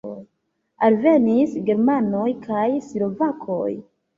[0.87, 3.71] Alvenis germanoj kaj slovakoj.